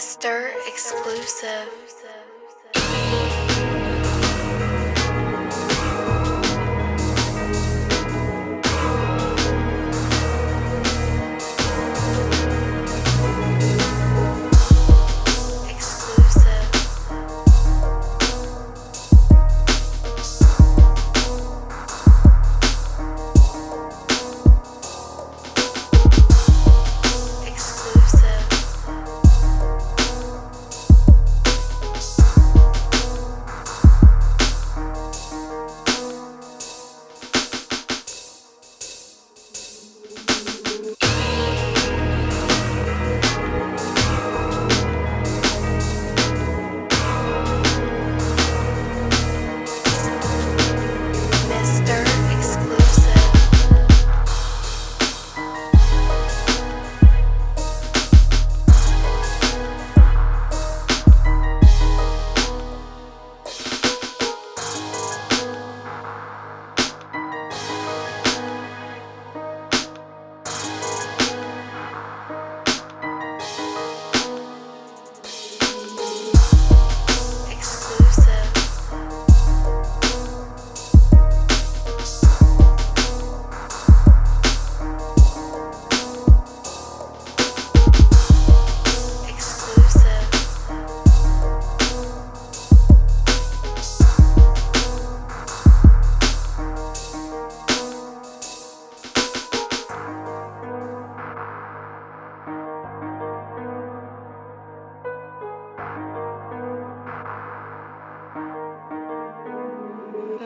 Stir 0.00 0.50
exclusive. 0.66 1.68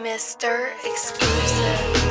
Mr. 0.04 0.68
Exclusive. 0.84 2.04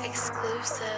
exclusive. 0.00 0.95